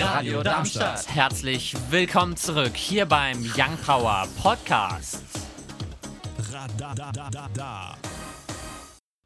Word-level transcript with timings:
Radio 0.00 0.42
Darmstadt. 0.44 1.08
Herzlich 1.12 1.74
willkommen 1.90 2.36
zurück 2.36 2.76
hier 2.76 3.04
beim 3.06 3.38
Young 3.56 3.76
Power 3.84 4.28
Podcast. 4.40 5.24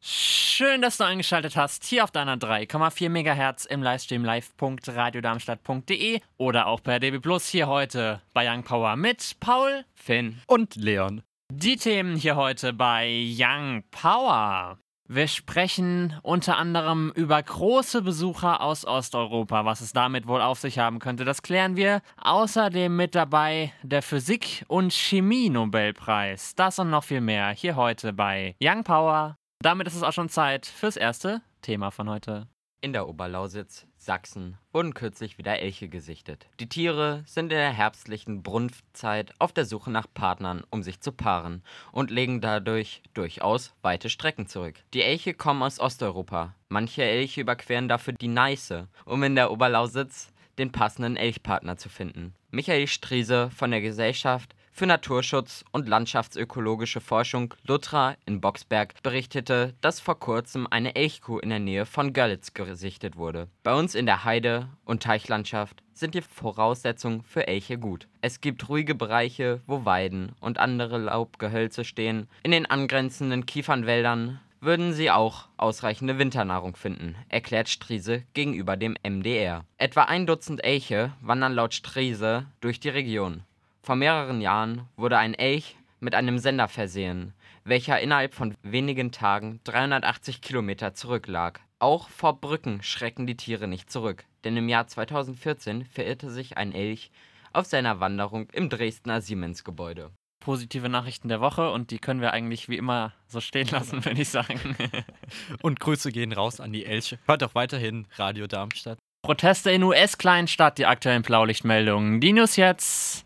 Schön, 0.00 0.80
dass 0.80 0.96
du 0.96 1.04
eingeschaltet 1.04 1.56
hast 1.56 1.84
hier 1.84 2.04
auf 2.04 2.10
deiner 2.10 2.36
3,4 2.36 3.10
MHz 3.10 3.66
im 3.66 3.82
Livestream 3.82 4.24
live.radiodarmstadt.de 4.24 6.20
oder 6.38 6.66
auch 6.66 6.82
per 6.82 7.00
DB 7.00 7.18
Plus 7.18 7.48
hier 7.48 7.66
heute 7.66 8.22
bei 8.32 8.50
Young 8.50 8.62
Power 8.62 8.96
mit 8.96 9.36
Paul, 9.40 9.84
Finn 9.94 10.40
und 10.46 10.76
Leon. 10.76 11.22
Die 11.52 11.76
Themen 11.76 12.16
hier 12.16 12.36
heute 12.36 12.72
bei 12.72 13.26
Young 13.36 13.84
Power. 13.90 14.78
Wir 15.14 15.28
sprechen 15.28 16.18
unter 16.22 16.56
anderem 16.56 17.12
über 17.14 17.42
große 17.42 18.00
Besucher 18.00 18.62
aus 18.62 18.86
Osteuropa. 18.86 19.66
Was 19.66 19.82
es 19.82 19.92
damit 19.92 20.26
wohl 20.26 20.40
auf 20.40 20.58
sich 20.58 20.78
haben 20.78 21.00
könnte, 21.00 21.26
das 21.26 21.42
klären 21.42 21.76
wir. 21.76 22.00
Außerdem 22.16 22.96
mit 22.96 23.14
dabei 23.14 23.74
der 23.82 24.00
Physik- 24.00 24.64
und 24.68 24.90
Chemie-Nobelpreis. 24.90 26.54
Das 26.54 26.78
und 26.78 26.88
noch 26.88 27.04
viel 27.04 27.20
mehr 27.20 27.50
hier 27.50 27.76
heute 27.76 28.14
bei 28.14 28.56
Young 28.58 28.84
Power. 28.84 29.36
Damit 29.60 29.86
ist 29.86 29.96
es 29.96 30.02
auch 30.02 30.14
schon 30.14 30.30
Zeit 30.30 30.64
fürs 30.64 30.96
erste 30.96 31.42
Thema 31.60 31.90
von 31.90 32.08
heute. 32.08 32.48
In 32.80 32.94
der 32.94 33.06
Oberlausitz, 33.06 33.86
Sachsen, 34.04 34.58
wurden 34.72 34.94
kürzlich 34.94 35.38
wieder 35.38 35.60
Elche 35.60 35.88
gesichtet. 35.88 36.46
Die 36.60 36.68
Tiere 36.68 37.22
sind 37.26 37.44
in 37.44 37.58
der 37.58 37.72
herbstlichen 37.72 38.42
Brunftzeit 38.42 39.32
auf 39.38 39.52
der 39.52 39.64
Suche 39.64 39.90
nach 39.90 40.06
Partnern, 40.12 40.64
um 40.70 40.82
sich 40.82 41.00
zu 41.00 41.12
paaren 41.12 41.62
und 41.92 42.10
legen 42.10 42.40
dadurch 42.40 43.02
durchaus 43.14 43.74
weite 43.82 44.10
Strecken 44.10 44.46
zurück. 44.46 44.76
Die 44.92 45.02
Elche 45.02 45.34
kommen 45.34 45.62
aus 45.62 45.78
Osteuropa. 45.78 46.54
Manche 46.68 47.02
Elche 47.02 47.40
überqueren 47.40 47.88
dafür 47.88 48.14
die 48.14 48.28
Neiße, 48.28 48.88
um 49.04 49.22
in 49.22 49.36
der 49.36 49.50
Oberlausitz 49.50 50.32
den 50.58 50.72
passenden 50.72 51.16
Elchpartner 51.16 51.76
zu 51.76 51.88
finden. 51.88 52.34
Michael 52.50 52.86
Striese 52.86 53.50
von 53.50 53.70
der 53.70 53.80
Gesellschaft 53.80 54.54
für 54.72 54.86
Naturschutz 54.86 55.64
und 55.70 55.88
landschaftsökologische 55.88 57.00
Forschung 57.00 57.54
Lutra 57.64 58.16
in 58.24 58.40
Boxberg 58.40 58.94
berichtete, 59.02 59.74
dass 59.82 60.00
vor 60.00 60.18
kurzem 60.18 60.66
eine 60.68 60.96
Elchkuh 60.96 61.38
in 61.38 61.50
der 61.50 61.60
Nähe 61.60 61.84
von 61.84 62.14
Görlitz 62.14 62.54
gesichtet 62.54 63.16
wurde. 63.16 63.48
Bei 63.62 63.74
uns 63.74 63.94
in 63.94 64.06
der 64.06 64.24
Heide- 64.24 64.68
und 64.84 65.02
Teichlandschaft 65.02 65.82
sind 65.92 66.14
die 66.14 66.22
Voraussetzungen 66.22 67.22
für 67.22 67.46
Elche 67.46 67.78
gut. 67.78 68.08
Es 68.22 68.40
gibt 68.40 68.68
ruhige 68.68 68.94
Bereiche, 68.94 69.60
wo 69.66 69.84
Weiden 69.84 70.32
und 70.40 70.58
andere 70.58 70.98
Laubgehölze 70.98 71.84
stehen. 71.84 72.28
In 72.42 72.50
den 72.50 72.66
angrenzenden 72.66 73.44
Kiefernwäldern 73.44 74.40
würden 74.62 74.92
sie 74.92 75.10
auch 75.10 75.48
ausreichende 75.56 76.18
Winternahrung 76.18 76.76
finden, 76.76 77.16
erklärt 77.28 77.68
Striese 77.68 78.22
gegenüber 78.32 78.76
dem 78.76 78.96
MDR. 79.02 79.64
Etwa 79.76 80.04
ein 80.04 80.26
Dutzend 80.26 80.64
Elche 80.64 81.12
wandern 81.20 81.52
laut 81.52 81.74
Striese 81.74 82.46
durch 82.60 82.80
die 82.80 82.88
Region. 82.88 83.42
Vor 83.84 83.96
mehreren 83.96 84.40
Jahren 84.40 84.88
wurde 84.96 85.18
ein 85.18 85.34
Elch 85.34 85.76
mit 85.98 86.14
einem 86.14 86.38
Sender 86.38 86.68
versehen, 86.68 87.34
welcher 87.64 88.00
innerhalb 88.00 88.32
von 88.32 88.54
wenigen 88.62 89.10
Tagen 89.10 89.58
380 89.64 90.40
Kilometer 90.40 90.94
zurücklag. 90.94 91.60
Auch 91.80 92.08
vor 92.08 92.40
Brücken 92.40 92.80
schrecken 92.84 93.26
die 93.26 93.36
Tiere 93.36 93.66
nicht 93.66 93.90
zurück, 93.90 94.24
denn 94.44 94.56
im 94.56 94.68
Jahr 94.68 94.86
2014 94.86 95.84
verirrte 95.84 96.30
sich 96.30 96.56
ein 96.56 96.72
Elch 96.72 97.10
auf 97.52 97.66
seiner 97.66 97.98
Wanderung 97.98 98.48
im 98.52 98.68
Dresdner 98.68 99.20
Siemens-Gebäude. 99.20 100.12
Positive 100.38 100.88
Nachrichten 100.88 101.28
der 101.28 101.40
Woche 101.40 101.72
und 101.72 101.90
die 101.90 101.98
können 101.98 102.20
wir 102.20 102.32
eigentlich 102.32 102.68
wie 102.68 102.76
immer 102.76 103.12
so 103.26 103.40
stehen 103.40 103.66
lassen, 103.68 104.04
würde 104.04 104.22
ich 104.22 104.28
sagen. 104.28 104.76
und 105.62 105.80
Grüße 105.80 106.12
gehen 106.12 106.32
raus 106.32 106.60
an 106.60 106.72
die 106.72 106.86
Elche. 106.86 107.18
Hört 107.26 107.42
auch 107.42 107.56
weiterhin 107.56 108.06
Radio 108.14 108.46
Darmstadt. 108.46 108.98
Proteste 109.22 109.72
in 109.72 109.82
US-Kleinstadt, 109.82 110.78
die 110.78 110.86
aktuellen 110.86 111.22
Blaulichtmeldungen. 111.22 112.20
Die 112.20 112.32
News 112.32 112.54
jetzt. 112.54 113.24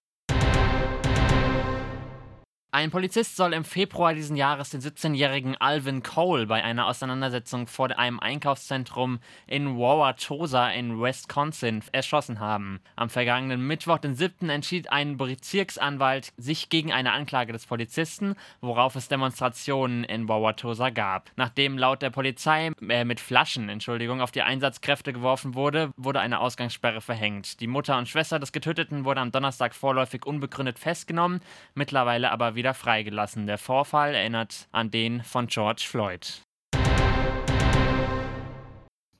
Ein 2.76 2.90
Polizist 2.90 3.36
soll 3.36 3.54
im 3.54 3.64
Februar 3.64 4.12
diesen 4.12 4.36
Jahres 4.36 4.68
den 4.68 4.82
17-jährigen 4.82 5.56
Alvin 5.56 6.02
Cole 6.02 6.46
bei 6.46 6.62
einer 6.62 6.88
Auseinandersetzung 6.88 7.68
vor 7.68 7.98
einem 7.98 8.20
Einkaufszentrum 8.20 9.18
in 9.46 9.78
Wauwatosa 9.78 10.68
in 10.68 11.00
Wisconsin 11.00 11.82
erschossen 11.92 12.38
haben. 12.38 12.80
Am 12.94 13.08
vergangenen 13.08 13.66
Mittwoch, 13.66 13.96
den 13.96 14.14
7., 14.14 14.50
entschied 14.50 14.92
ein 14.92 15.16
Bezirksanwalt 15.16 16.34
sich 16.36 16.68
gegen 16.68 16.92
eine 16.92 17.12
Anklage 17.12 17.54
des 17.54 17.64
Polizisten, 17.64 18.34
worauf 18.60 18.94
es 18.94 19.08
Demonstrationen 19.08 20.04
in 20.04 20.28
Wauwatosa 20.28 20.90
gab. 20.90 21.30
Nachdem 21.36 21.78
laut 21.78 22.02
der 22.02 22.10
Polizei 22.10 22.72
äh, 22.86 23.06
mit 23.06 23.20
Flaschen, 23.20 23.70
Entschuldigung, 23.70 24.20
auf 24.20 24.32
die 24.32 24.42
Einsatzkräfte 24.42 25.14
geworfen 25.14 25.54
wurde, 25.54 25.92
wurde 25.96 26.20
eine 26.20 26.40
Ausgangssperre 26.40 27.00
verhängt. 27.00 27.58
Die 27.60 27.68
Mutter 27.68 27.96
und 27.96 28.10
Schwester 28.10 28.38
des 28.38 28.52
Getöteten 28.52 29.06
wurden 29.06 29.20
am 29.20 29.32
Donnerstag 29.32 29.74
vorläufig 29.74 30.26
unbegründet 30.26 30.78
festgenommen, 30.78 31.40
mittlerweile 31.74 32.30
aber 32.30 32.54
wieder 32.54 32.65
wieder 32.66 32.74
freigelassen. 32.74 33.46
Der 33.46 33.58
Vorfall 33.58 34.12
erinnert 34.12 34.66
an 34.72 34.90
den 34.90 35.22
von 35.22 35.46
George 35.46 35.84
Floyd. 35.86 36.42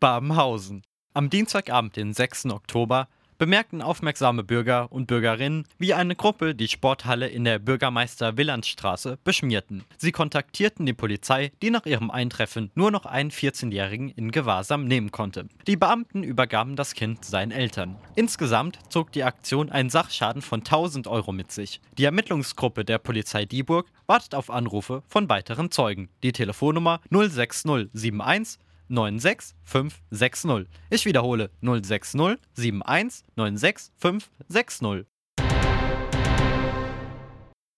Babenhausen. 0.01 0.83
Am 1.15 1.31
Dienstagabend, 1.31 1.95
den 1.95 2.13
6. 2.13 2.47
Oktober, 2.47 3.07
bemerkten 3.39 3.83
aufmerksame 3.83 4.45
Bürger 4.45 4.91
und 4.91 5.07
Bürgerinnen, 5.07 5.65
wie 5.79 5.95
eine 5.95 6.17
Gruppe 6.17 6.55
die 6.55 6.69
Sporthalle 6.69 7.29
in 7.29 7.45
der 7.45 7.59
Bürgermeister-Willandstraße 7.59 9.19
beschmierten. 9.25 9.85
Sie 9.97 10.13
kontaktierten 10.13 10.87
die 10.87 10.93
Polizei, 10.93 11.53
die 11.63 11.71
nach 11.71 11.87
ihrem 11.87 12.11
Eintreffen 12.11 12.71
nur 12.75 12.91
noch 12.91 13.07
einen 13.07 13.31
14-Jährigen 13.31 14.11
in 14.11 14.31
Gewahrsam 14.31 14.85
nehmen 14.85 15.11
konnte. 15.11 15.47
Die 15.67 15.77
Beamten 15.77 16.23
übergaben 16.23 16.77
das 16.77 16.95
Kind 16.95 17.25
seinen 17.25 17.51
Eltern. 17.51 17.97
Insgesamt 18.15 18.79
zog 18.89 19.13
die 19.13 19.25
Aktion 19.25 19.71
einen 19.71 19.91
Sachschaden 19.91 20.43
von 20.43 20.61
1000 20.61 21.07
Euro 21.07 21.33
mit 21.33 21.53
sich. 21.53 21.81
Die 21.99 22.05
Ermittlungsgruppe 22.05 22.85
der 22.85 22.99
Polizei 22.99 23.45
Dieburg 23.45 23.87
wartet 24.07 24.35
auf 24.35 24.51
Anrufe 24.51 25.03
von 25.09 25.29
weiteren 25.29 25.71
Zeugen. 25.71 26.09
Die 26.23 26.33
Telefonnummer 26.33 27.01
06071 27.11 28.59
96560. 28.89 30.67
Ich 30.91 31.05
wiederhole 31.07 31.51
060 31.61 32.39
71 32.57 33.25
96560. 33.37 35.07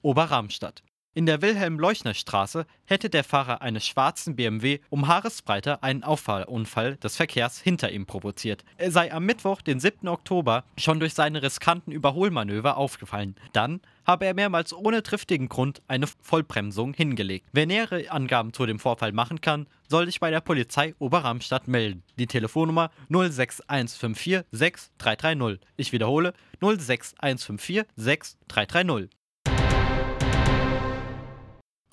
Oberramstadt. 0.03 0.83
In 1.15 1.27
der 1.27 1.43
Wilhelm-Leuchner-Straße 1.43 2.65
hätte 2.85 3.11
der 3.11 3.25
Fahrer 3.25 3.61
eines 3.61 3.85
schwarzen 3.85 4.37
BMW 4.37 4.79
um 4.89 5.09
Haaresbreite 5.09 5.83
einen 5.83 6.05
Auffallunfall 6.05 6.97
des 6.97 7.17
Verkehrs 7.17 7.59
hinter 7.59 7.91
ihm 7.91 8.07
provoziert. 8.07 8.65
Er 8.77 8.93
sei 8.93 9.13
am 9.13 9.25
Mittwoch, 9.27 9.61
den 9.61 9.81
7. 9.81 10.07
Oktober, 10.07 10.63
schon 10.77 11.01
durch 11.01 11.15
seine 11.15 11.43
riskanten 11.43 11.91
Überholmanöver 11.91 12.77
aufgefallen. 12.77 13.35
Dann 13.53 13.81
habe 14.09 14.25
er 14.25 14.35
mehrmals 14.35 14.73
ohne 14.73 15.03
triftigen 15.03 15.51
Grund 15.51 15.83
eine 15.87 16.07
Vollbremsung 16.07 16.95
hingelegt. 16.95 17.47
Wer 17.53 17.67
nähere 17.67 18.11
Angaben 18.11 18.55
zu 18.55 18.65
dem 18.65 18.79
Vorfall 18.79 19.13
machen 19.13 19.43
kann, 19.43 19.67
soll 19.87 20.07
sich 20.07 20.19
bei 20.19 20.31
der 20.31 20.41
Polizei 20.41 20.95
Oberramstadt 20.99 21.69
melden. 21.69 22.03
Die 22.19 22.27
Telefonnummer 22.27 22.91
06154 23.11 24.45
6330. 24.51 25.61
Ich 25.77 25.93
wiederhole 25.93 26.33
06154 26.61 27.85
6330. 27.97 29.11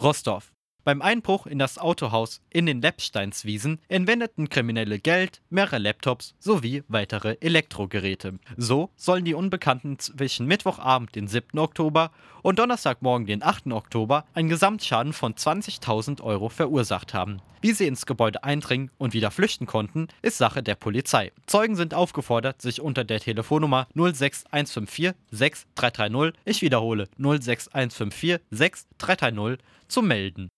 Rostorf. 0.01 0.54
Beim 0.85 1.01
Einbruch 1.01 1.47
in 1.47 1.57
das 1.57 1.79
Autohaus 1.79 2.41
in 2.51 2.68
den 2.68 2.79
Leppsteinswiesen 2.79 3.79
entwendeten 3.88 4.50
Kriminelle 4.50 5.00
Geld, 5.00 5.41
mehrere 5.50 5.79
Laptops 5.79 6.35
sowie 6.38 6.84
weitere 6.88 7.38
Elektrogeräte. 7.40 8.38
So 8.56 8.91
sollen 8.95 9.25
die 9.25 9.34
Unbekannten 9.34 9.97
zwischen 9.97 10.45
Mittwochabend, 10.45 11.16
den 11.16 11.28
7. 11.28 11.57
Oktober 11.57 12.12
und 12.44 12.59
Donnerstagmorgen, 12.59 13.25
den 13.25 13.41
8. 13.41 13.72
Oktober, 13.72 14.25
einen 14.35 14.47
Gesamtschaden 14.47 15.13
von 15.13 15.34
20.000 15.34 16.22
Euro 16.22 16.50
verursacht 16.50 17.16
haben. 17.16 17.41
Wie 17.62 17.72
sie 17.72 17.88
ins 17.88 18.06
Gebäude 18.06 18.44
eindringen 18.44 18.91
und 19.00 19.16
wieder 19.16 19.31
flüchten 19.31 19.66
konnten, 19.66 20.07
ist 20.22 20.38
Sache 20.38 20.62
der 20.62 20.75
Polizei. 20.75 21.31
Zeugen 21.47 21.75
sind 21.75 21.95
aufgefordert, 21.95 22.62
sich 22.62 22.80
unter 22.80 23.04
der 23.04 23.21
Telefonnummer 23.21 23.88
06154 23.95 25.13
6330, 25.31 26.39
ich 26.45 26.62
wiederhole 26.62 27.07
06154 27.18 28.39
6330, 28.51 29.65
zu 29.88 30.04
melden. 30.04 30.50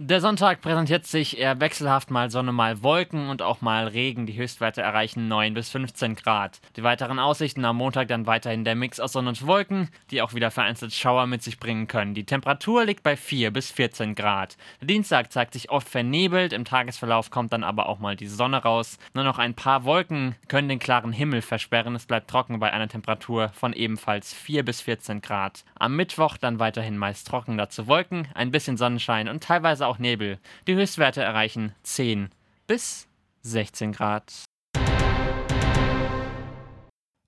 Der 0.00 0.20
Sonntag 0.20 0.60
präsentiert 0.60 1.08
sich 1.08 1.38
eher 1.38 1.58
wechselhaft 1.58 2.12
mal 2.12 2.30
Sonne, 2.30 2.52
mal 2.52 2.84
Wolken 2.84 3.30
und 3.30 3.42
auch 3.42 3.62
mal 3.62 3.88
Regen. 3.88 4.26
Die 4.26 4.38
Höchstwerte 4.38 4.80
erreichen 4.80 5.26
9 5.26 5.54
bis 5.54 5.70
15 5.70 6.14
Grad. 6.14 6.60
Die 6.76 6.84
weiteren 6.84 7.18
Aussichten 7.18 7.64
am 7.64 7.78
Montag 7.78 8.06
dann 8.06 8.24
weiterhin 8.24 8.62
der 8.62 8.76
Mix 8.76 9.00
aus 9.00 9.14
Sonne 9.14 9.30
und 9.30 9.44
Wolken, 9.44 9.88
die 10.12 10.22
auch 10.22 10.34
wieder 10.34 10.52
vereinzelt 10.52 10.92
Schauer 10.92 11.26
mit 11.26 11.42
sich 11.42 11.58
bringen 11.58 11.88
können. 11.88 12.14
Die 12.14 12.22
Temperatur 12.22 12.84
liegt 12.84 13.02
bei 13.02 13.16
4 13.16 13.50
bis 13.50 13.72
14 13.72 14.14
Grad. 14.14 14.56
Der 14.80 14.86
Dienstag 14.86 15.32
zeigt 15.32 15.54
sich 15.54 15.68
oft 15.68 15.88
vernebelt, 15.88 16.52
im 16.52 16.64
Tagesverlauf 16.64 17.32
kommt 17.32 17.52
dann 17.52 17.64
aber 17.64 17.88
auch 17.88 17.98
mal 17.98 18.14
die 18.14 18.28
Sonne 18.28 18.58
raus. 18.58 18.98
Nur 19.14 19.24
noch 19.24 19.40
ein 19.40 19.54
paar 19.54 19.82
Wolken 19.82 20.36
können 20.46 20.68
den 20.68 20.78
klaren 20.78 21.10
Himmel 21.10 21.42
versperren. 21.42 21.96
Es 21.96 22.06
bleibt 22.06 22.30
trocken 22.30 22.60
bei 22.60 22.72
einer 22.72 22.86
Temperatur 22.86 23.48
von 23.48 23.72
ebenfalls 23.72 24.32
4 24.32 24.64
bis 24.64 24.80
14 24.80 25.22
Grad. 25.22 25.64
Am 25.76 25.96
Mittwoch 25.96 26.36
dann 26.36 26.60
weiterhin 26.60 26.98
meist 26.98 27.26
trocken, 27.26 27.58
dazu 27.58 27.88
Wolken, 27.88 28.28
ein 28.34 28.52
bisschen 28.52 28.76
Sonnenschein 28.76 29.28
und 29.28 29.42
teilweise 29.42 29.87
auch 29.88 29.98
Nebel. 29.98 30.38
Die 30.66 30.74
Höchstwerte 30.74 31.22
erreichen 31.22 31.74
10 31.82 32.30
bis 32.66 33.08
16 33.42 33.92
Grad. 33.92 34.44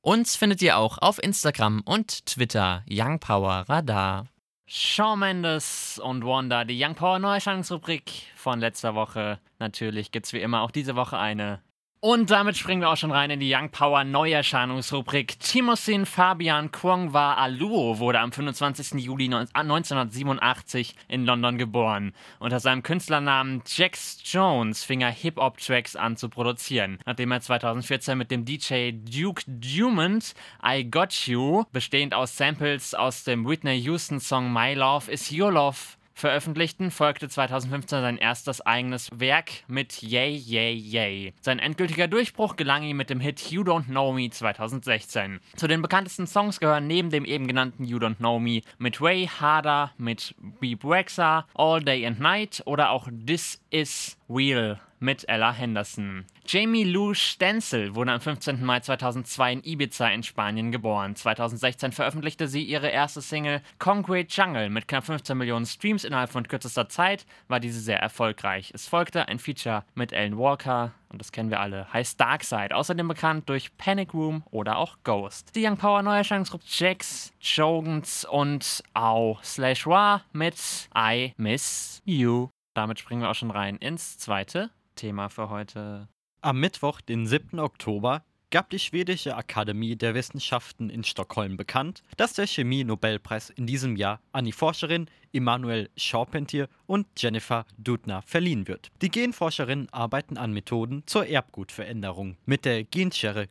Uns 0.03 0.37
findet 0.37 0.63
ihr 0.63 0.79
auch 0.79 0.99
auf 0.99 1.23
Instagram 1.23 1.83
und 1.85 2.27
Twitter 2.27 2.83
YoungPowerRadar. 2.87 4.27
Shawn 4.67 5.19
Mendes 5.19 5.99
und 5.99 6.25
Wanda, 6.25 6.65
die 6.65 6.81
Young 6.81 6.95
Power 6.95 7.19
Neuschlagsrubrik 7.19 8.13
von 8.37 8.61
letzter 8.61 8.95
Woche. 8.95 9.41
Natürlich 9.59 10.13
gibt 10.13 10.27
es 10.27 10.33
wie 10.33 10.41
immer 10.41 10.63
auch 10.63 10.71
diese 10.71 10.95
Woche 10.95 11.19
eine 11.19 11.61
und 12.03 12.31
damit 12.31 12.57
springen 12.57 12.81
wir 12.81 12.89
auch 12.89 12.97
schon 12.97 13.13
rein 13.13 13.29
in 13.29 13.41
die 13.41 13.55
Young 13.55 13.69
Power 13.69 14.05
Neuerscheinungsrubrik. 14.05 15.39
Timosin 15.39 16.07
Fabian 16.07 16.73
Kwongwa 16.73 17.35
Aluo 17.35 17.99
wurde 17.99 18.21
am 18.21 18.33
25. 18.33 19.05
Juli 19.05 19.27
1987 19.27 20.95
in 21.09 21.27
London 21.27 21.59
geboren. 21.59 22.15
Unter 22.39 22.59
seinem 22.59 22.83
Künstlernamen 22.83 23.63
Jax 23.67 24.19
Jones 24.25 24.83
fing 24.83 25.03
er 25.03 25.11
Hip-Hop-Tracks 25.11 25.95
an 25.95 26.17
zu 26.17 26.31
produzieren, 26.31 26.97
nachdem 27.05 27.33
er 27.33 27.43
2014 27.43 28.17
mit 28.17 28.31
dem 28.31 28.47
DJ 28.47 28.93
Duke 28.93 29.43
Dumont 29.47 30.33
I 30.67 30.91
Got 30.91 31.27
You, 31.27 31.65
bestehend 31.71 32.15
aus 32.15 32.35
Samples 32.35 32.95
aus 32.95 33.25
dem 33.25 33.47
Whitney 33.47 33.79
Houston-Song 33.79 34.51
My 34.51 34.73
Love 34.73 35.13
Is 35.13 35.31
Your 35.31 35.53
Love, 35.53 35.77
veröffentlichten, 36.21 36.91
folgte 36.91 37.29
2015 37.29 38.01
sein 38.01 38.19
erstes 38.19 38.61
eigenes 38.61 39.09
Werk 39.13 39.51
mit 39.67 40.03
Yay 40.03 40.35
Yay 40.35 40.75
Yay. 40.75 41.35
Sein 41.41 41.59
endgültiger 41.59 42.07
Durchbruch 42.09 42.57
gelang 42.57 42.83
ihm 42.83 42.97
mit 42.97 43.11
dem 43.11 43.21
Hit 43.21 43.51
You 43.51 43.63
Don't 43.63 43.87
Know 43.87 44.13
Me 44.13 44.31
2016. 44.31 45.41
Zu 45.57 45.67
den 45.67 45.83
bekanntesten 45.83 46.27
Songs 46.27 46.61
gehören 46.61 46.87
neben 46.87 47.11
dem 47.11 47.25
eben 47.25 47.47
genannten 47.47 47.85
You 47.85 47.99
Don't 47.99 48.17
Know 48.17 48.39
Me 48.39 48.61
mit 48.79 49.01
Way 49.01 49.27
Harder, 49.27 49.93
mit 49.99 50.35
Beep 50.61 50.85
Waxa, 50.85 51.47
All 51.55 51.83
Day 51.83 52.07
and 52.07 52.21
Night 52.21 52.63
oder 52.67 52.91
auch 52.91 53.09
This 53.27 53.61
Is 53.71 54.17
Real 54.29 54.79
mit 55.01 55.29
Ella 55.29 55.53
Henderson. 55.53 56.27
Jamie 56.47 56.85
Lou 56.85 57.15
Stenzel 57.15 57.95
wurde 57.95 58.13
am 58.13 58.21
15. 58.21 58.65
Mai 58.65 58.81
2002 58.81 59.53
in 59.53 59.65
Ibiza 59.65 60.09
in 60.09 60.23
Spanien 60.23 60.71
geboren. 60.71 61.17
2016 61.17 61.93
veröffentlichte 61.93 62.47
sie 62.47 62.63
ihre 62.63 62.89
erste 62.89 63.23
Single 63.23 63.63
Concrete 63.79 64.29
Jungle 64.31 64.71
mit 64.71 64.87
knapp 64.87 65.05
15 65.05 65.37
Millionen 65.37 65.67
Streams 65.67 66.05
innerhalb 66.05 66.31
von 66.31 66.47
kürzester 66.47 66.89
Zeit, 66.89 67.27
war 67.49 67.61
diese 67.61 67.81
sehr 67.81 67.99
erfolgreich. 67.99 68.71
Es 68.75 68.87
folgte 68.87 69.27
ein 69.29 69.39
Feature 69.39 69.85
mit 69.95 70.13
Ellen 70.13 70.39
Walker, 70.39 70.93
und 71.09 71.21
das 71.21 71.33
kennen 71.33 71.51
wir 71.51 71.61
alle, 71.61 71.93
heißt 71.93 72.21
Darkside, 72.21 72.75
außerdem 72.75 73.09
bekannt 73.09 73.49
durch 73.49 73.77
Panic 73.79 74.15
Room 74.15 74.45
oder 74.51 74.77
auch 74.77 74.99
Ghost. 75.03 75.57
Die 75.57 75.67
Young 75.67 75.77
Power 75.77 76.03
Neuerscheinungsgruppe 76.03 76.65
Jax, 76.67 77.33
Jogans 77.41 78.25
und 78.25 78.85
Au 78.95 79.39
Slash 79.43 79.87
Wa 79.87 80.23
mit 80.33 80.57
I 80.97 81.33
Miss 81.37 82.03
You. 82.05 82.49
Damit 82.75 83.01
springen 83.01 83.23
wir 83.23 83.31
auch 83.31 83.35
schon 83.35 83.51
rein 83.51 83.77
ins 83.77 84.19
zweite 84.19 84.71
Thema 85.01 85.31
für 85.31 85.49
heute. 85.49 86.09
Am 86.43 86.61
Mittwoch, 86.61 87.01
den 87.01 87.27
7. 87.27 87.59
Oktober, 87.59 88.23
gab 88.51 88.69
die 88.69 88.79
Schwedische 88.79 89.35
Akademie 89.35 89.97
der 89.97 90.15
Wissenschaften 90.15 90.91
in 90.91 91.05
Stockholm 91.05 91.57
bekannt, 91.57 92.03
dass 92.19 92.35
der 92.35 92.47
Chemie-Nobelpreis 92.47 93.49
in 93.49 93.67
diesem 93.67 93.97
Jahr 93.97 94.21
an 94.33 94.45
die 94.45 94.53
Forscherin 94.53 95.07
Immanuel 95.33 95.89
Charpentier 95.97 96.69
und 96.87 97.07
Jennifer 97.17 97.65
Doudna 97.79 98.21
verliehen 98.23 98.69
wird. 98.69 98.91
Die 99.01 99.11
Genforscherinnen 99.11 99.89
arbeiten 99.91 100.37
an 100.37 100.53
Methoden 100.53 101.03
zur 101.07 101.27
Erbgutveränderung. 101.27 102.37
Mit 102.45 102.67
der 102.67 102.85
Genschere 102.85 103.49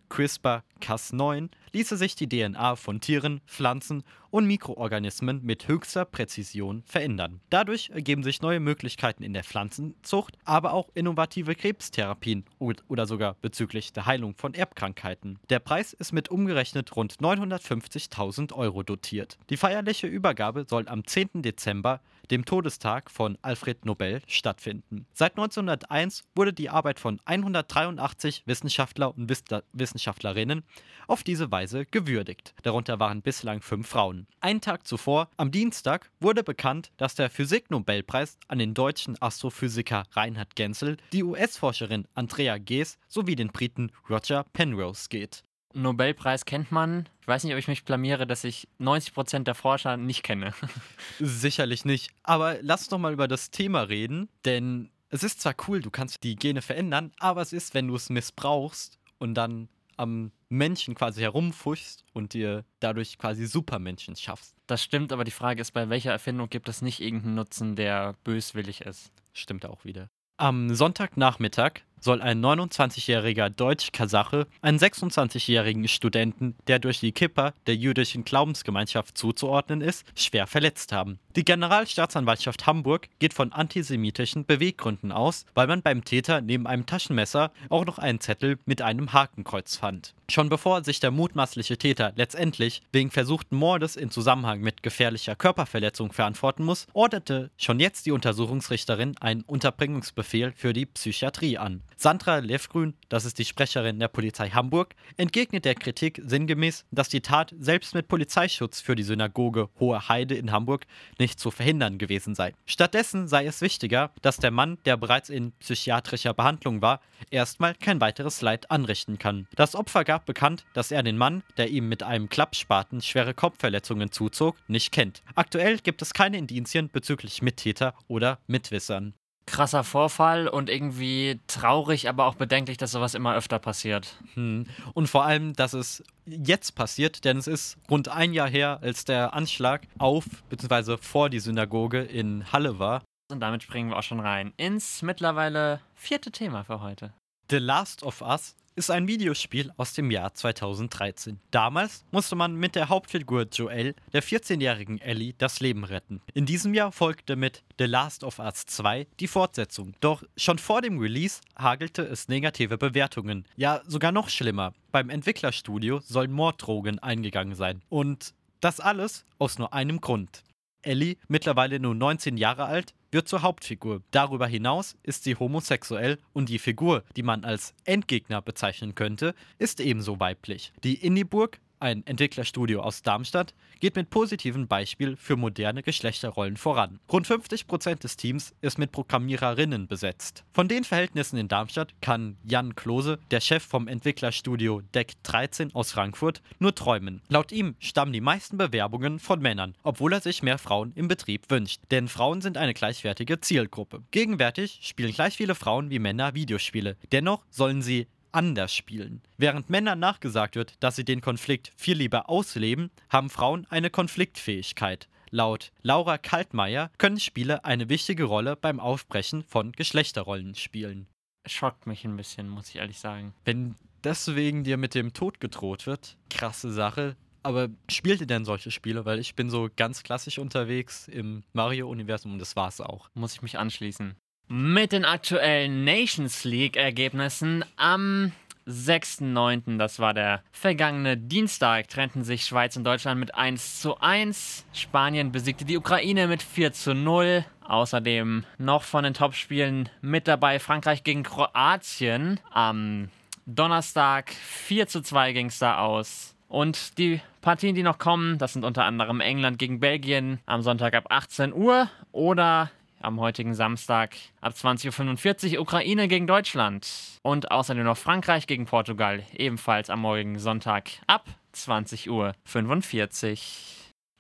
CRISPR-Cas9 0.80 1.50
ließe 1.74 1.98
sich 1.98 2.16
die 2.16 2.28
DNA 2.28 2.76
von 2.76 3.02
Tieren, 3.02 3.42
Pflanzen 3.46 4.04
und 4.32 4.46
Mikroorganismen 4.46 5.44
mit 5.44 5.68
höchster 5.68 6.06
Präzision 6.06 6.84
verändern. 6.86 7.42
Dadurch 7.50 7.90
ergeben 7.90 8.24
sich 8.24 8.42
neue 8.42 8.60
Möglichkeiten 8.60 9.24
in 9.24 9.34
der 9.34 9.44
Pflanzenzucht, 9.44 10.38
aber 10.46 10.74
auch 10.74 10.90
innovative 10.94 11.56
Krebstherapien 11.56 12.46
oder 12.60 13.06
sogar 13.06 13.36
bezüglich 13.42 13.94
der 13.94 14.06
Heilung 14.06 14.36
von 14.36 14.54
Erbkrankheiten. 14.54 15.40
Der 15.50 15.60
Preis 15.60 15.94
ist 15.94 16.12
mit 16.12 16.30
umgerechnet 16.30 16.96
rund 16.96 17.16
950.000 17.18 18.54
Euro 18.54 18.84
dotiert. 18.84 19.38
Die 19.50 19.58
feierliche 19.58 20.08
Übergabe 20.08 20.66
soll 20.68 20.88
am 20.88 21.06
10. 21.06 21.42
Dezember 21.42 22.02
dem 22.32 22.46
Todestag 22.46 23.10
von 23.10 23.38
Alfred 23.42 23.86
Nobel, 23.86 24.22
stattfinden. 24.28 25.08
Seit 25.14 25.32
1901 25.32 26.24
wurde 26.36 26.54
die 26.54 26.70
Arbeit 26.70 27.00
von 27.00 27.20
183 27.26 28.44
Wissenschaftler 28.46 29.16
und 29.16 29.30
Wissenschaftlerinnen 29.74 30.64
auf 31.08 31.24
diese 31.24 31.52
Weise 31.52 31.86
gewürdigt. 31.86 32.54
Darunter 32.62 33.00
waren 33.00 33.22
bislang 33.22 33.62
fünf 33.62 33.88
Frauen. 33.88 34.28
Einen 34.42 34.62
Tag 34.62 34.86
zuvor, 34.86 35.30
am 35.38 35.52
Dienstag, 35.52 36.10
wurde 36.20 36.44
bekannt, 36.44 36.92
dass 36.98 37.16
der 37.16 37.30
Physiknobelpreis 37.30 38.38
an 38.48 38.60
den 38.60 38.74
deutschen 38.74 39.20
Astrophysiker 39.22 40.04
Reinhard 40.12 40.56
Genzel, 40.56 40.98
die 41.12 41.24
US-Forscherin 41.24 42.08
Andrea 42.14 42.58
Gees 42.58 42.98
sowie 43.08 43.36
den 43.36 43.50
Briten 43.50 43.92
Roger 44.10 44.46
Penrose 44.54 45.10
geht. 45.10 45.44
Nobelpreis 45.74 46.46
kennt 46.46 46.72
man. 46.72 47.08
Ich 47.22 47.28
weiß 47.28 47.44
nicht, 47.44 47.54
ob 47.54 47.60
ich 47.60 47.68
mich 47.68 47.86
blamiere, 47.86 48.26
dass 48.26 48.44
ich 48.44 48.68
90% 48.80 49.44
der 49.44 49.56
Forscher 49.56 49.98
nicht 49.98 50.24
kenne. 50.24 50.54
Sicherlich 51.20 51.86
nicht. 51.86 52.12
Aber 52.24 52.58
lass 52.62 52.82
uns 52.82 52.90
doch 52.90 52.98
mal 52.98 53.14
über 53.14 53.28
das 53.28 53.52
Thema 53.52 53.82
reden, 53.84 54.30
denn 54.46 54.90
es 55.10 55.24
ist 55.24 55.42
zwar 55.42 55.56
cool, 55.68 55.82
du 55.82 55.90
kannst 55.90 56.24
die 56.24 56.36
Gene 56.36 56.62
verändern, 56.62 57.12
aber 57.20 57.42
es 57.42 57.54
ist, 57.54 57.74
wenn 57.74 57.88
du 57.88 57.96
es 57.96 58.10
missbrauchst 58.10 59.00
und 59.18 59.36
dann 59.36 59.70
am 60.00 60.32
Menschen 60.48 60.96
quasi 60.96 61.22
herumfuchst 61.22 62.06
und 62.14 62.34
dir 62.34 62.66
dadurch 62.80 63.18
quasi 63.18 63.46
Supermenschen 63.46 64.16
schaffst. 64.16 64.56
Das 64.66 64.82
stimmt, 64.82 65.12
aber 65.12 65.24
die 65.24 65.32
Frage 65.32 65.62
ist, 65.62 65.72
bei 65.72 65.90
welcher 65.90 66.12
Erfindung 66.12 66.50
gibt 66.50 66.70
es 66.70 66.82
nicht 66.82 67.02
irgendeinen 67.02 67.36
Nutzen, 67.36 67.76
der 67.76 68.16
böswillig 68.24 68.82
ist? 68.82 69.12
Stimmt 69.34 69.66
auch 69.66 69.84
wieder. 69.86 70.10
Am 70.38 70.74
Sonntagnachmittag 70.74 71.82
soll 72.00 72.22
ein 72.22 72.44
29-jähriger 72.44 73.50
Deutsch-Kasache 73.50 74.48
einen 74.62 74.80
26-jährigen 74.80 75.88
Studenten, 75.88 76.56
der 76.68 76.80
durch 76.80 77.00
die 77.00 77.12
Kipper 77.12 77.54
der 77.68 77.76
jüdischen 77.76 78.24
Glaubensgemeinschaft 78.24 79.18
zuzuordnen 79.18 79.82
ist, 79.82 80.06
schwer 80.16 80.48
verletzt 80.48 80.92
haben. 80.92 81.20
Die 81.36 81.46
Generalstaatsanwaltschaft 81.46 82.66
Hamburg 82.68 83.08
geht 83.20 83.34
von 83.34 83.54
antisemitischen 83.54 84.46
Beweggründen 84.46 85.12
aus, 85.12 85.46
weil 85.54 85.68
man 85.68 85.82
beim 85.82 86.04
Täter 86.04 86.42
neben 86.42 86.68
einem 86.68 86.86
Taschenmesser 86.86 87.52
auch 87.70 87.86
noch 87.86 88.00
einen 88.00 88.20
Zettel 88.20 88.58
mit 88.66 88.82
einem 88.82 89.14
Hakenkreuz 89.14 89.76
fand. 89.76 90.16
Schon 90.30 90.50
bevor 90.50 90.84
sich 90.84 91.00
der 91.00 91.12
mutmaßliche 91.12 91.78
Täter 91.78 92.14
letztendlich 92.16 92.82
wegen 92.92 93.10
versuchten 93.10 93.56
Mordes 93.56 93.96
in 93.96 94.12
Zusammenhang 94.12 94.62
mit 94.62 94.84
gefährlicher 94.84 95.36
Körperverletzung 95.36 96.12
verantworten 96.12 96.64
muss, 96.64 96.88
ordnete 96.94 97.50
schon 97.58 97.80
jetzt 97.80 98.06
die 98.06 98.12
Untersuchungsrichterin 98.12 99.18
einen 99.20 99.42
Unterbringungsbefehl 99.42 100.54
für 100.56 100.74
die 100.74 100.86
Psychiatrie 100.86 101.58
an. 101.58 101.82
Sandra 102.02 102.38
Levgrün, 102.38 102.94
das 103.10 103.26
ist 103.26 103.40
die 103.40 103.44
Sprecherin 103.44 104.00
der 104.00 104.08
Polizei 104.08 104.52
Hamburg, 104.52 104.96
entgegnet 105.18 105.66
der 105.66 105.76
Kritik 105.76 106.22
sinngemäß, 106.24 106.86
dass 106.92 107.10
die 107.10 107.20
Tat 107.20 107.54
selbst 107.60 107.94
mit 107.94 108.08
Polizeischutz 108.08 108.80
für 108.80 108.96
die 108.96 109.04
Synagoge 109.04 109.68
Hohe 109.82 110.08
Heide 110.08 110.36
in 110.36 110.54
Hamburg 110.54 110.86
nicht 111.20 111.42
zu 111.42 111.52
verhindern 111.52 111.98
gewesen 111.98 112.36
sei. 112.36 112.54
Stattdessen 112.66 113.28
sei 113.28 113.46
es 113.46 113.60
wichtiger, 113.60 114.12
dass 114.22 114.38
der 114.38 114.52
Mann, 114.52 114.78
der 114.86 114.96
bereits 114.96 115.28
in 115.28 115.52
psychiatrischer 115.60 116.34
Behandlung 116.34 116.82
war, 116.82 117.02
erstmal 117.32 117.76
kein 117.76 118.00
weiteres 118.00 118.40
Leid 118.40 118.72
anrichten 118.72 119.20
kann. 119.20 119.50
Das 119.56 119.76
Opfer 119.76 120.06
gab 120.06 120.26
bekannt, 120.26 120.64
dass 120.74 120.92
er 120.92 121.04
den 121.04 121.18
Mann, 121.18 121.44
der 121.58 121.68
ihm 121.68 121.90
mit 121.90 122.02
einem 122.02 122.30
Klappspaten 122.30 123.02
schwere 123.02 123.34
Kopfverletzungen 123.34 124.10
zuzog, 124.14 124.56
nicht 124.70 124.94
kennt. 124.94 125.22
Aktuell 125.36 125.80
gibt 125.80 126.02
es 126.02 126.14
keine 126.14 126.38
Indizien 126.38 126.90
bezüglich 126.90 127.42
Mittäter 127.42 127.94
oder 128.08 128.40
Mitwissern 128.48 129.16
krasser 129.52 129.84
Vorfall 129.84 130.48
und 130.48 130.70
irgendwie 130.70 131.40
traurig, 131.48 132.08
aber 132.10 132.26
auch 132.26 132.36
bedenklich, 132.36 132.78
dass 132.78 132.92
sowas 132.92 133.14
immer 133.14 133.36
öfter 133.36 133.60
passiert. 133.60 134.18
Hm. 134.36 134.66
Und 134.94 135.08
vor 135.08 135.26
allem, 135.26 135.54
dass 135.54 135.74
es 135.74 136.04
jetzt 136.26 136.76
passiert, 136.76 137.26
denn 137.26 137.38
es 137.38 137.48
ist 137.48 137.78
rund 137.90 138.08
ein 138.10 138.34
Jahr 138.34 138.50
her, 138.50 138.80
als 138.82 139.06
der 139.06 139.34
Anschlag 139.34 139.88
auf 139.98 140.26
bzw. 140.50 140.98
vor 140.98 141.30
die 141.30 141.40
Synagoge 141.40 142.02
in 142.02 142.52
Halle 142.52 142.80
war. 142.80 143.04
Und 143.32 143.42
damit 143.42 143.64
springen 143.64 143.90
wir 143.90 143.98
auch 143.98 144.04
schon 144.04 144.20
rein 144.20 144.54
ins 144.58 145.02
mittlerweile 145.02 145.82
vierte 145.96 146.32
Thema 146.32 146.64
für 146.64 146.82
heute. 146.82 147.14
The 147.50 147.58
Last 147.58 148.04
of 148.04 148.22
Us 148.22 148.56
ist 148.80 148.90
ein 148.90 149.10
Videospiel 149.10 149.74
aus 149.76 149.92
dem 149.92 150.10
Jahr 150.10 150.34
2013. 150.34 151.38
Damals 151.52 152.06
musste 152.12 152.38
man 152.38 152.56
mit 152.56 152.76
der 152.76 152.88
Hauptfigur 152.88 153.46
Joel, 153.52 153.94
der 154.14 154.24
14-jährigen 154.24 155.02
Ellie, 155.02 155.34
das 155.38 155.60
Leben 155.60 155.84
retten. 155.84 156.22
In 156.34 156.46
diesem 156.46 156.74
Jahr 156.74 156.94
folgte 156.94 157.36
mit 157.36 157.62
The 157.78 157.84
Last 157.84 158.24
of 158.24 158.40
Us 158.40 158.66
2 158.68 159.06
die 159.20 159.28
Fortsetzung. 159.28 159.96
Doch 160.00 160.24
schon 160.38 160.60
vor 160.60 160.82
dem 160.82 160.98
Release 160.98 161.42
hagelte 161.58 162.04
es 162.04 162.30
negative 162.30 162.78
Bewertungen. 162.78 163.46
Ja, 163.58 163.82
sogar 163.86 164.14
noch 164.14 164.30
schlimmer. 164.30 164.74
Beim 164.94 165.10
Entwicklerstudio 165.10 166.00
sollen 166.00 166.32
Morddrogen 166.32 167.00
eingegangen 167.00 167.56
sein. 167.56 167.82
Und 167.90 168.34
das 168.62 168.80
alles 168.80 169.26
aus 169.40 169.60
nur 169.60 169.74
einem 169.74 170.00
Grund. 170.00 170.42
Ellie, 170.84 171.18
mittlerweile 171.28 171.82
nur 171.82 171.96
19 171.96 172.38
Jahre 172.38 172.64
alt, 172.64 172.94
wird 173.12 173.28
zur 173.28 173.42
Hauptfigur. 173.42 174.02
Darüber 174.12 174.48
hinaus 174.48 174.96
ist 175.04 175.24
sie 175.24 175.36
homosexuell 175.36 176.20
und 176.34 176.50
die 176.50 176.60
Figur, 176.60 177.04
die 177.16 177.24
man 177.24 177.44
als 177.44 177.74
Endgegner 177.86 178.42
bezeichnen 178.42 178.96
könnte, 178.96 179.36
ist 179.58 179.80
ebenso 179.80 180.20
weiblich. 180.20 180.74
Die 180.84 180.96
Inniburg 180.96 181.60
ein 181.80 182.06
Entwicklerstudio 182.06 182.82
aus 182.82 183.02
Darmstadt, 183.02 183.54
geht 183.80 183.96
mit 183.96 184.10
positivem 184.10 184.68
Beispiel 184.68 185.16
für 185.16 185.36
moderne 185.36 185.84
Geschlechterrollen 185.84 186.58
voran. 186.58 187.00
Rund 187.12 187.28
50% 187.28 188.00
des 188.00 188.18
Teams 188.18 188.54
ist 188.62 188.78
mit 188.78 188.92
Programmiererinnen 188.92 189.88
besetzt. 189.88 190.44
Von 190.52 190.68
den 190.68 190.84
Verhältnissen 190.84 191.38
in 191.38 191.48
Darmstadt 191.48 191.94
kann 192.02 192.38
Jan 192.44 192.76
Klose, 192.76 193.20
der 193.32 193.42
Chef 193.42 193.64
vom 193.64 193.88
Entwicklerstudio 193.88 194.82
Deck 194.94 195.14
13 195.24 195.74
aus 195.74 195.92
Frankfurt, 195.92 196.42
nur 196.60 196.76
träumen. 196.76 197.22
Laut 197.30 197.52
ihm 197.52 197.76
stammen 197.80 198.14
die 198.14 198.22
meisten 198.22 198.58
Bewerbungen 198.58 199.20
von 199.20 199.42
Männern, 199.42 199.76
obwohl 199.84 200.14
er 200.14 200.22
sich 200.22 200.44
mehr 200.44 200.58
Frauen 200.58 200.92
im 200.96 201.08
Betrieb 201.08 201.50
wünscht. 201.50 201.82
Denn 201.92 202.08
Frauen 202.08 202.42
sind 202.42 202.58
eine 202.58 202.74
gleichwertige 202.74 203.40
Zielgruppe. 203.40 204.04
Gegenwärtig 204.12 204.80
spielen 204.82 205.14
gleich 205.14 205.36
viele 205.36 205.56
Frauen 205.56 205.90
wie 205.90 206.00
Männer 206.00 206.34
Videospiele. 206.34 206.98
Dennoch 207.12 207.44
sollen 207.50 207.82
sie 207.82 208.08
anders 208.32 208.74
spielen. 208.74 209.22
Während 209.38 209.70
Männern 209.70 210.00
nachgesagt 210.00 210.56
wird, 210.56 210.76
dass 210.82 210.96
sie 210.96 211.06
den 211.06 211.22
Konflikt 211.22 211.72
viel 211.76 211.98
lieber 211.98 212.30
ausleben, 212.30 212.92
haben 213.10 213.30
Frauen 213.30 213.66
eine 213.70 213.90
Konfliktfähigkeit. 213.90 215.08
Laut 215.32 215.72
Laura 215.82 216.18
Kaltmeier 216.18 216.90
können 216.98 217.20
Spiele 217.20 217.64
eine 217.64 217.90
wichtige 217.90 218.24
Rolle 218.24 218.56
beim 218.56 218.80
Aufbrechen 218.80 219.44
von 219.44 219.72
Geschlechterrollen 219.72 220.56
spielen. 220.56 221.08
Schockt 221.46 221.88
mich 221.88 222.04
ein 222.04 222.18
bisschen, 222.18 222.50
muss 222.50 222.70
ich 222.70 222.78
ehrlich 222.78 223.00
sagen. 223.00 223.34
Wenn 223.46 223.76
deswegen 224.04 224.64
dir 224.64 224.78
mit 224.78 224.96
dem 224.96 225.14
Tod 225.14 225.40
gedroht 225.40 225.86
wird, 225.86 226.18
krasse 226.30 226.72
Sache. 226.72 227.16
Aber 227.42 227.70
spielt 227.90 228.22
ihr 228.22 228.28
denn 228.28 228.44
solche 228.44 228.72
Spiele? 228.72 229.06
Weil 229.06 229.20
ich 229.20 229.36
bin 229.36 229.50
so 229.50 229.70
ganz 229.76 230.04
klassisch 230.04 230.40
unterwegs 230.40 231.08
im 231.08 231.44
Mario-Universum 231.54 232.34
und 232.34 232.40
das 232.40 232.56
war's 232.56 232.82
auch. 232.82 233.10
Muss 233.14 233.34
ich 233.34 233.42
mich 233.42 233.58
anschließen. 233.58 234.16
Mit 234.52 234.94
den 234.94 235.06
aktuellen 235.06 235.84
Nations 235.84 236.44
League-Ergebnissen 236.44 237.64
am 237.76 238.32
6.9., 238.68 239.78
das 239.78 240.00
war 240.00 240.16
der 240.16 240.42
vergangene 240.52 241.18
Dienstag, 241.18 241.88
trennten 241.88 242.24
sich 242.24 242.46
Schweiz 242.46 242.76
und 242.76 242.84
Deutschland 242.84 243.20
mit 243.20 243.36
1 243.36 243.80
zu 243.80 244.00
1. 244.00 244.66
Spanien 244.74 245.32
besiegte 245.32 245.66
die 245.66 245.78
Ukraine 245.78 246.26
mit 246.26 246.42
4 246.42 246.74
zu 246.74 246.96
0. 246.96 247.46
Außerdem 247.62 248.44
noch 248.58 248.82
von 248.82 249.04
den 249.04 249.14
Topspielen 249.14 249.88
mit 250.02 250.28
dabei 250.28 250.58
Frankreich 250.58 251.04
gegen 251.04 251.22
Kroatien. 251.22 252.40
Am 252.50 253.10
Donnerstag 253.46 254.32
4 254.32 254.88
zu 254.88 255.04
2 255.04 255.34
ging 255.34 255.46
es 255.46 255.60
da 255.60 255.78
aus. 255.78 256.34
Und 256.48 256.98
die 256.98 257.22
Partien, 257.42 257.76
die 257.76 257.84
noch 257.84 258.00
kommen, 258.00 258.40
das 258.40 258.54
sind 258.54 258.66
unter 258.66 258.86
anderem 258.86 259.22
England 259.22 259.60
gegen 259.60 259.80
Belgien 259.80 260.40
am 260.48 260.64
Sonntag 260.64 260.96
ab 260.96 261.06
18 261.10 261.54
Uhr 261.54 261.88
oder 262.12 262.72
am 263.02 263.20
heutigen 263.20 263.54
Samstag 263.54 264.16
ab 264.42 264.54
20.45 264.54 265.56
Uhr 265.56 265.62
Ukraine 265.62 266.08
gegen 266.08 266.28
Deutschland. 266.28 266.88
Und 267.22 267.52
außerdem 267.52 267.84
noch 267.84 267.98
Frankreich 267.98 268.48
gegen 268.48 268.66
Portugal, 268.66 269.24
ebenfalls 269.34 269.90
am 269.90 270.02
morgigen 270.02 270.40
Sonntag 270.40 270.90
ab 271.08 271.28
20.45 271.54 272.10
Uhr. 272.10 272.34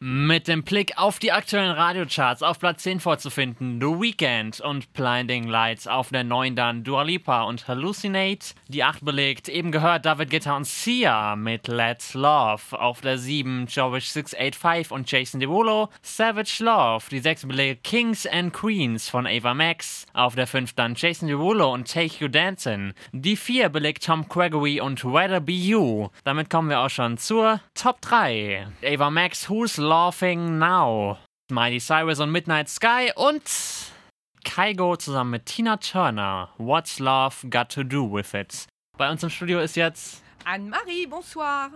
Mit 0.02 0.48
dem 0.48 0.64
Blick 0.64 0.98
auf 0.98 1.20
die 1.20 1.34
aktuellen 1.34 1.72
Radiocharts 1.72 2.42
auf 2.42 2.58
Platz 2.58 2.84
10 2.84 3.02
vorzufinden, 3.02 3.82
The 3.82 3.88
Weeknd 3.88 4.62
und 4.62 4.94
Blinding 4.94 5.46
Lights 5.50 5.88
auf 5.88 6.08
der 6.08 6.24
9 6.24 6.56
dann 6.56 6.86
Dua 6.86 7.02
Lipa 7.02 7.44
und 7.44 7.68
Hallucinate. 7.68 8.54
Die 8.70 8.86
8 8.86 9.04
belegt, 9.04 9.50
eben 9.50 9.74
gehört 9.74 10.06
David 10.06 10.30
Guetta 10.30 10.56
und 10.56 10.66
Sia 10.66 11.36
mit 11.36 11.68
Let's 11.68 12.14
Love. 12.14 12.80
Auf 12.80 13.02
der 13.02 13.18
7 13.18 13.66
Jovish 13.66 14.08
685 14.12 14.90
und 14.92 15.12
Jason 15.12 15.42
Derulo, 15.42 15.90
Savage 16.02 16.64
Love. 16.64 17.04
Die 17.12 17.20
6 17.20 17.46
belegt 17.50 17.84
Kings 17.84 18.26
and 18.26 18.54
Queens 18.54 19.10
von 19.10 19.28
Ava 19.28 19.54
Max. 19.54 20.06
Auf 20.14 20.34
der 20.34 20.48
5 20.48 20.76
dann 20.76 20.96
Jason 20.96 21.28
Derulo 21.28 21.74
und 21.74 21.92
Take 21.92 22.24
You 22.24 22.30
Dancing. 22.30 22.94
Die 23.12 23.36
4 23.36 23.68
belegt 23.68 24.06
Tom 24.06 24.30
Gregory 24.30 24.80
und 24.80 25.04
Whether 25.04 25.42
Be 25.42 25.52
You. 25.52 26.08
Damit 26.24 26.50
kommen 26.50 26.70
wir 26.70 26.80
auch 26.80 26.90
schon 26.90 27.18
zur 27.18 27.60
Top 27.74 28.00
3. 28.00 28.66
Ava 28.82 29.10
Max, 29.10 29.50
Who's 29.50 29.89
Laughing 29.90 30.60
Now. 30.60 31.18
Miley 31.50 31.80
Cyrus 31.80 32.20
und 32.20 32.32
Midnight 32.32 32.70
Sky 32.70 33.12
und 33.16 33.42
Kaigo 34.44 34.96
zusammen 34.98 35.32
mit 35.32 35.48
Tina 35.48 35.78
Turner. 35.78 36.50
What's 36.60 37.00
Love 37.00 37.50
Got 37.50 37.70
to 37.70 37.84
Do 37.84 38.04
with 38.06 38.36
It? 38.36 38.68
Bei 39.00 39.10
uns 39.10 39.24
im 39.24 39.32
Studio 39.32 39.60
ist 39.60 39.76
jetzt. 39.76 40.22
Anne-Marie, 40.46 41.08
bonsoir. 41.08 41.72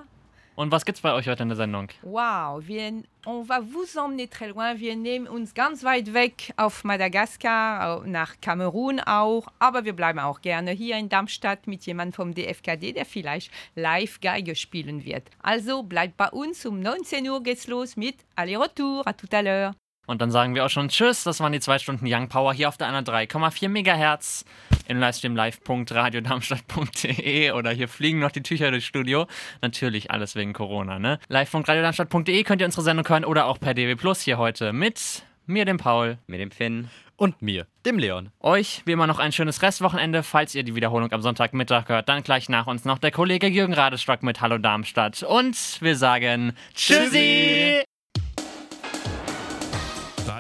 Und 0.54 0.72
was 0.72 0.86
gibt's 0.86 1.02
bei 1.02 1.12
euch 1.12 1.28
heute 1.28 1.42
in 1.42 1.50
der 1.50 1.56
Sendung? 1.56 1.88
Wow, 2.04 2.62
wir, 2.68 3.02
on 3.26 3.42
va 3.44 3.60
vous 3.60 3.98
emmener 3.98 4.28
très 4.28 4.48
loin. 4.48 4.80
Wir 4.80 4.96
nehmen 4.96 5.28
uns 5.28 5.54
ganz 5.54 5.84
weit 5.84 6.14
weg 6.14 6.54
auf 6.58 6.84
Madagaskar, 6.84 8.06
nach 8.06 8.40
Kamerun 8.42 9.00
auch. 9.00 9.48
Aber 9.60 9.86
wir 9.86 9.94
bleiben 9.94 10.20
auch 10.20 10.42
gerne 10.42 10.72
hier 10.72 10.98
in 10.98 11.10
Darmstadt 11.10 11.68
mit 11.68 11.86
jemandem 11.86 12.14
vom 12.14 12.34
DFKD, 12.34 12.94
der 12.94 13.06
vielleicht 13.06 13.52
live 13.76 14.20
Geige 14.22 14.56
spielen 14.56 15.06
wird. 15.06 15.24
Also 15.42 15.84
bleibt 15.84 16.18
bei 16.18 16.30
uns. 16.30 16.66
Um 16.66 16.80
19 16.80 17.30
Uhr 17.30 17.44
geht's 17.44 17.68
los 17.68 17.96
mit 17.98 18.16
Aller 18.36 18.60
Retour. 18.60 19.06
À 19.08 19.14
tout 19.14 19.32
à 19.32 19.42
l'heure. 19.42 19.83
Und 20.06 20.22
dann 20.22 20.32
sagen 20.32 20.54
wir 20.54 20.66
auch 20.66 20.70
schon 20.70 20.90
Tschüss. 20.90 21.24
Das 21.24 21.40
waren 21.40 21.54
die 21.54 21.60
zwei 21.60 21.80
Stunden 21.80 22.06
Young 22.08 22.28
Power 22.28 22.54
hier 22.54 22.68
auf 22.68 22.78
der 22.78 22.90
103,4 22.90 23.70
Megahertz 23.70 24.46
im 24.88 25.00
Livestream 25.00 25.36
live.radiodarmstadt.de 25.36 27.52
oder 27.52 27.72
hier 27.72 27.88
fliegen 27.88 28.20
noch 28.20 28.32
die 28.32 28.44
Tücher 28.44 28.72
durchs 28.72 28.86
Studio. 28.86 29.28
Natürlich 29.62 30.12
alles 30.12 30.36
wegen 30.36 30.54
Corona, 30.54 31.00
ne? 31.00 31.20
Live.radiodarmstadt.de 31.30 32.44
könnt 32.44 32.62
ihr 32.62 32.66
unsere 32.66 32.84
Sendung 32.84 33.08
hören 33.08 33.26
oder 33.26 33.46
auch 33.46 33.60
per 33.60 33.74
DW 33.74 33.96
Plus 33.96 34.22
hier 34.22 34.38
heute 34.38 34.74
mit 34.74 35.24
mir, 35.46 35.66
dem 35.66 35.78
Paul. 35.78 36.18
Mit 36.28 36.40
dem 36.40 36.52
Finn. 36.52 36.90
Und 37.16 37.42
mir, 37.42 37.68
dem 37.86 38.00
Leon. 38.00 38.32
Euch 38.40 38.82
wie 38.86 38.94
immer 38.94 39.08
noch 39.08 39.20
ein 39.20 39.32
schönes 39.32 39.62
Restwochenende. 39.62 40.24
Falls 40.24 40.56
ihr 40.56 40.64
die 40.64 40.76
Wiederholung 40.76 41.12
am 41.12 41.22
Sonntagmittag 41.22 41.88
hört, 41.88 42.10
dann 42.10 42.24
gleich 42.24 42.50
nach 42.50 42.68
uns 42.68 42.86
noch 42.86 42.98
der 42.98 43.12
Kollege 43.12 43.48
Jürgen 43.48 43.74
Radestock 43.74 44.24
mit 44.24 44.42
Hallo 44.42 44.58
Darmstadt. 44.58 45.24
Und 45.24 45.82
wir 45.82 45.96
sagen 45.96 46.54
Tschüssi! 46.74 47.84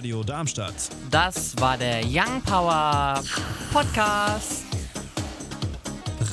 Radio 0.03 0.22
Darmstadt. 0.22 0.75
Das 1.10 1.57
war 1.62 1.77
der 1.77 2.01
Young 2.03 2.41
Power 2.41 3.24
Podcast. 3.72 4.65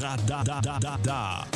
Radadadada. 0.00 1.46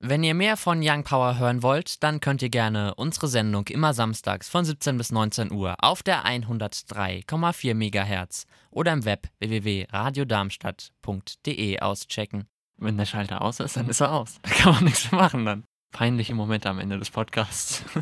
Wenn 0.00 0.24
ihr 0.24 0.34
mehr 0.34 0.56
von 0.56 0.80
Young 0.82 1.04
Power 1.04 1.38
hören 1.38 1.62
wollt, 1.62 2.02
dann 2.02 2.18
könnt 2.18 2.42
ihr 2.42 2.48
gerne 2.48 2.96
unsere 2.96 3.28
Sendung 3.28 3.68
immer 3.68 3.94
samstags 3.94 4.48
von 4.48 4.64
17 4.64 4.98
bis 4.98 5.12
19 5.12 5.52
Uhr 5.52 5.76
auf 5.78 6.02
der 6.02 6.26
103,4 6.26 7.72
MHz 7.72 8.46
oder 8.72 8.92
im 8.92 9.04
Web 9.04 9.28
www.radiodarmstadt.de 9.38 11.78
auschecken. 11.78 12.48
Wenn 12.76 12.98
der 12.98 13.06
Schalter 13.06 13.40
aus 13.40 13.60
ist, 13.60 13.76
dann 13.76 13.88
ist 13.88 14.00
er 14.00 14.10
aus. 14.10 14.40
Da 14.42 14.50
kann 14.50 14.74
man 14.74 14.82
nichts 14.82 15.12
mehr 15.12 15.20
machen 15.20 15.44
dann. 15.44 15.62
Peinliche 15.92 16.34
Momente 16.34 16.68
am 16.68 16.80
Ende 16.80 16.98
des 16.98 17.10
Podcasts. 17.10 17.84